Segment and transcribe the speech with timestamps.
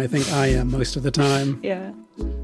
[0.00, 1.60] I think I am most of the time.
[1.62, 1.92] Yeah.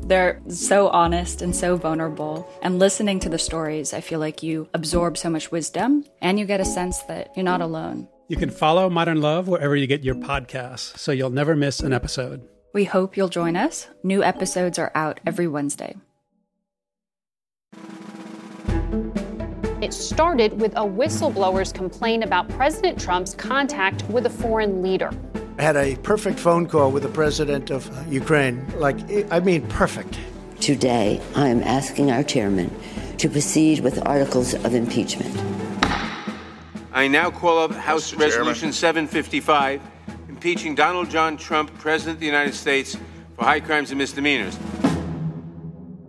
[0.02, 2.46] They're so honest and so vulnerable.
[2.62, 6.44] And listening to the stories, I feel like you absorb so much wisdom and you
[6.44, 8.08] get a sense that you're not alone.
[8.28, 11.92] You can follow Modern Love wherever you get your podcasts, so you'll never miss an
[11.92, 12.46] episode.
[12.74, 13.88] We hope you'll join us.
[14.02, 15.96] New episodes are out every Wednesday.
[19.80, 25.10] It started with a whistleblower's complaint about President Trump's contact with a foreign leader.
[25.58, 28.66] I had a perfect phone call with the president of uh, Ukraine.
[28.76, 28.98] Like,
[29.32, 30.18] I mean, perfect.
[30.60, 32.70] Today, I am asking our chairman
[33.16, 35.34] to proceed with articles of impeachment.
[36.92, 38.20] I now call up House Mr.
[38.20, 39.08] Resolution Chairman.
[39.08, 39.80] 755,
[40.28, 42.96] impeaching Donald John Trump, President of the United States,
[43.36, 44.58] for high crimes and misdemeanors.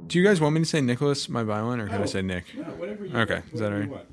[0.08, 2.22] Do you guys want me to say Nicholas, my violin, or can oh, I say
[2.22, 2.45] Nick?
[2.56, 4.06] No, whatever you Okay, is that all right?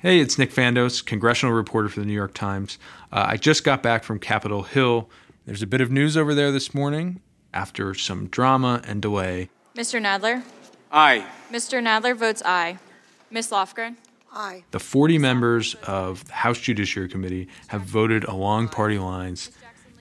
[0.00, 2.78] Hey, it's Nick Fandos, congressional reporter for the New York Times.
[3.10, 5.10] Uh, I just got back from Capitol Hill.
[5.44, 7.20] There's a bit of news over there this morning
[7.52, 9.50] after some drama and delay.
[9.74, 10.00] Mr.
[10.00, 10.44] Nadler?
[10.92, 11.26] Aye.
[11.50, 11.82] Mr.
[11.82, 12.78] Nadler votes aye.
[13.32, 13.50] Ms.
[13.50, 13.96] Lofgren?
[14.32, 14.62] Aye.
[14.70, 19.50] The 40 members of the House Judiciary Committee have voted along party lines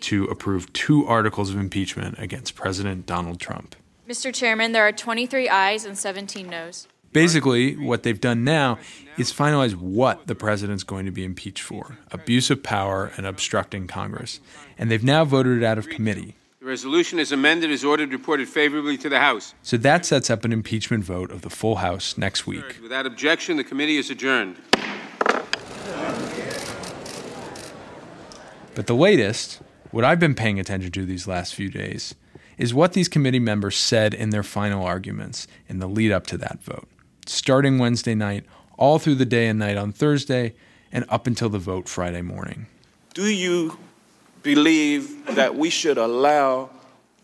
[0.02, 3.76] to approve two articles of impeachment against President Donald Trump.
[4.08, 4.32] Mr.
[4.32, 6.88] Chairman, there are 23 ayes and 17 noes.
[7.14, 8.80] Basically, what they've done now
[9.18, 13.88] is finalize what the president's going to be impeached for abuse of power and obstructing
[13.88, 14.40] Congress.
[14.78, 16.36] And they've now voted it out of committee.
[16.60, 19.54] The resolution is amended as ordered reported favorably to the House.
[19.64, 22.80] So that sets up an impeachment vote of the full House next week.
[22.82, 24.58] Without objection, the committee is adjourned.
[28.76, 32.14] But the latest, what I've been paying attention to these last few days,
[32.58, 36.38] is what these committee members said in their final arguments in the lead up to
[36.38, 36.88] that vote
[37.30, 38.46] starting Wednesday night,
[38.78, 40.54] all through the day and night on Thursday,
[40.92, 42.68] and up until the vote Friday morning.
[43.14, 43.78] Do you
[44.44, 46.70] believe that we should allow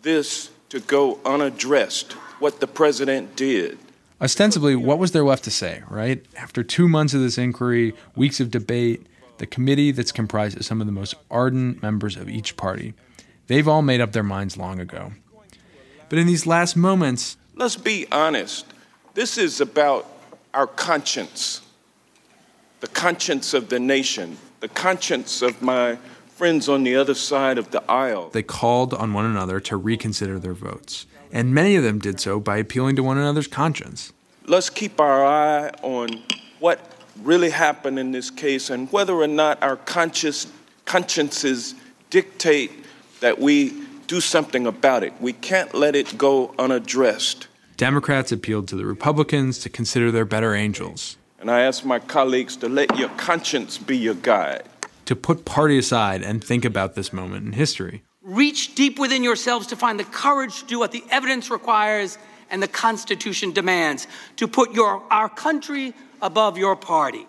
[0.01, 3.77] this to go unaddressed, what the president did?
[4.19, 6.25] Ostensibly, what was there left to say, right?
[6.37, 9.05] After two months of this inquiry, weeks of debate,
[9.37, 12.93] the committee that's comprised of some of the most ardent members of each party,
[13.47, 15.11] they've all made up their minds long ago.
[16.09, 18.65] But in these last moments, let's be honest.
[19.13, 20.07] This is about
[20.56, 21.62] our conscience,
[22.79, 25.97] the conscience of the nation, the conscience of my
[26.29, 28.29] friends on the other side of the aisle.
[28.29, 32.40] They called on one another to reconsider their votes, and many of them did so
[32.40, 34.12] by appealing to one another's conscience.
[34.47, 36.24] Let's keep our eye on
[36.59, 36.80] what
[37.22, 40.47] really happened in this case and whether or not our conscious,
[40.85, 41.75] consciences
[42.09, 42.72] dictate
[43.19, 45.13] that we do something about it.
[45.22, 47.47] We can't let it go unaddressed.
[47.78, 51.17] Democrats appealed to the Republicans to consider their better angels.
[51.39, 54.63] And I ask my colleagues to let your conscience be your guide.
[55.06, 58.03] To put party aside and think about this moment in history.
[58.22, 62.17] Reach deep within yourselves to find the courage to do what the evidence requires
[62.50, 64.07] and the Constitution demands
[64.38, 67.28] to put your, our country above your party.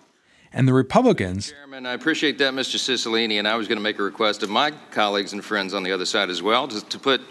[0.53, 1.51] And the Republicans.
[1.51, 2.77] Chairman, I appreciate that, Mr.
[2.77, 5.83] Cicilline, and I was going to make a request of my colleagues and friends on
[5.83, 7.23] the other side as well to, to put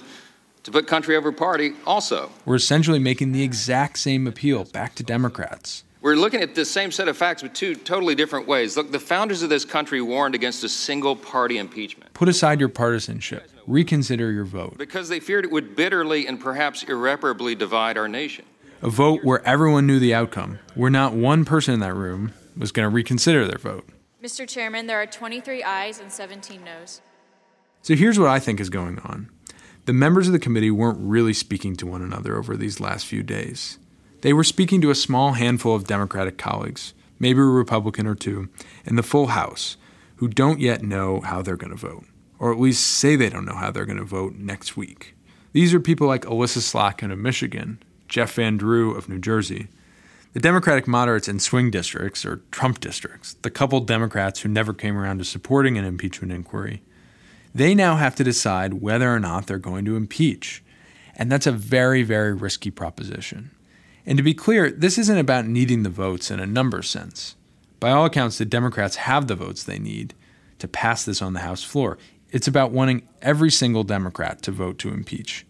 [0.64, 2.32] to put country over party also.
[2.46, 5.84] We're essentially making the exact same appeal back to Democrats.
[6.02, 8.76] We're looking at the same set of facts, but two totally different ways.
[8.76, 12.14] Look, the founders of this country warned against a single party impeachment.
[12.14, 14.78] Put aside your partisanship, reconsider your vote.
[14.78, 18.44] Because they feared it would bitterly and perhaps irreparably divide our nation.
[18.82, 22.74] A vote where everyone knew the outcome, where not one person in that room was
[22.74, 23.88] going to reconsider their vote.
[24.22, 24.46] Mr.
[24.46, 27.02] Chairman, there are 23 ayes and 17 noes.
[27.82, 29.30] So here's what I think is going on.
[29.86, 33.22] The members of the committee weren't really speaking to one another over these last few
[33.22, 33.80] days.
[34.22, 38.48] They were speaking to a small handful of Democratic colleagues, maybe a Republican or two,
[38.86, 39.76] in the full House,
[40.18, 42.06] who don't yet know how they're going to vote,
[42.40, 45.16] or at least say they don't know how they're going to vote next week.
[45.52, 49.68] These are people like Elissa Slotkin of Michigan, Jeff Van Drew of New Jersey,
[50.32, 54.98] the Democratic moderates in swing districts, or Trump districts, the couple Democrats who never came
[54.98, 56.82] around to supporting an impeachment inquiry,
[57.54, 60.64] they now have to decide whether or not they're going to impeach.
[61.16, 63.52] And that's a very, very risky proposition.
[64.06, 67.36] And to be clear, this isn't about needing the votes in a number sense.
[67.80, 70.14] By all accounts, the Democrats have the votes they need
[70.60, 71.98] to pass this on the House floor.
[72.32, 75.46] It's about wanting every single Democrat to vote to impeach.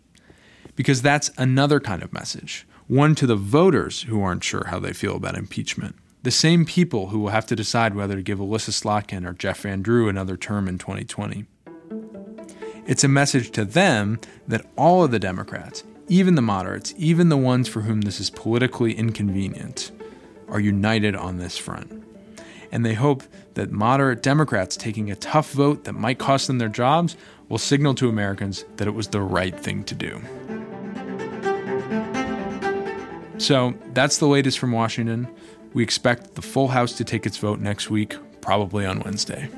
[0.76, 4.92] Because that's another kind of message one to the voters who aren't sure how they
[4.92, 8.72] feel about impeachment, the same people who will have to decide whether to give Elissa
[8.72, 11.46] Slotkin or Jeff Van Drew another term in 2020.
[12.86, 17.38] It's a message to them that all of the Democrats, even the moderates, even the
[17.38, 19.92] ones for whom this is politically inconvenient,
[20.50, 22.04] are united on this front.
[22.74, 26.68] And they hope that moderate Democrats taking a tough vote that might cost them their
[26.68, 27.16] jobs
[27.48, 30.22] will signal to Americans that it was the right thing to do.
[33.38, 35.28] So that's the latest from Washington.
[35.74, 39.50] We expect the full House to take its vote next week, probably on Wednesday.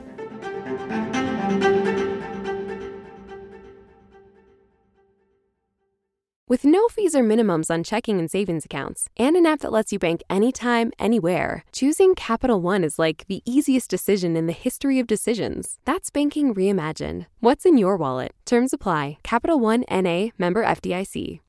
[6.55, 9.91] With no fees or minimums on checking and savings accounts, and an app that lets
[9.91, 14.97] you bank anytime, anywhere, choosing Capital One is like the easiest decision in the history
[14.97, 15.79] of decisions.
[15.83, 17.25] That's banking reimagined.
[17.41, 18.31] What's in your wallet?
[18.45, 19.17] Terms apply.
[19.21, 21.41] Capital One NA member FDIC.